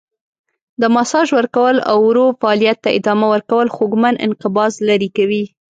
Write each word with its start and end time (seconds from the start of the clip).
د 0.81 0.83
ماساژ 0.95 1.27
ورکول 1.37 1.75
او 1.91 1.97
ورو 2.09 2.25
فعالیت 2.39 2.77
ته 2.83 2.89
ادامه 2.97 3.27
ورکول 3.33 3.67
خوږمن 3.75 4.15
انقباض 4.25 4.71
لرې 4.87 5.09
کوي. 5.17 5.43